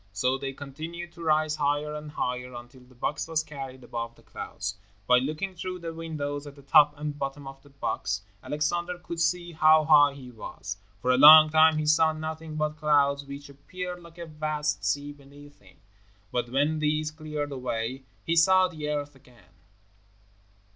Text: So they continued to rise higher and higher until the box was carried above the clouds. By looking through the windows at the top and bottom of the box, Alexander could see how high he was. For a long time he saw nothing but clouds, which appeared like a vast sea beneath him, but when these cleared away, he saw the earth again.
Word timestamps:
So 0.13 0.35
they 0.39 0.51
continued 0.53 1.11
to 1.11 1.21
rise 1.21 1.57
higher 1.57 1.93
and 1.93 2.09
higher 2.09 2.55
until 2.55 2.81
the 2.81 2.95
box 2.95 3.27
was 3.27 3.43
carried 3.43 3.83
above 3.83 4.15
the 4.15 4.23
clouds. 4.23 4.73
By 5.05 5.19
looking 5.19 5.53
through 5.53 5.77
the 5.77 5.93
windows 5.93 6.47
at 6.47 6.55
the 6.55 6.63
top 6.63 6.95
and 6.97 7.19
bottom 7.19 7.45
of 7.47 7.61
the 7.61 7.69
box, 7.69 8.23
Alexander 8.41 8.97
could 8.97 9.19
see 9.21 9.51
how 9.51 9.83
high 9.85 10.15
he 10.15 10.31
was. 10.31 10.77
For 11.03 11.11
a 11.11 11.17
long 11.19 11.51
time 11.51 11.77
he 11.77 11.85
saw 11.85 12.13
nothing 12.13 12.55
but 12.55 12.77
clouds, 12.77 13.25
which 13.25 13.47
appeared 13.47 13.99
like 14.01 14.17
a 14.17 14.25
vast 14.25 14.83
sea 14.83 15.11
beneath 15.13 15.59
him, 15.59 15.77
but 16.31 16.49
when 16.49 16.79
these 16.79 17.11
cleared 17.11 17.51
away, 17.51 18.03
he 18.25 18.35
saw 18.35 18.67
the 18.67 18.89
earth 18.89 19.15
again. 19.15 19.53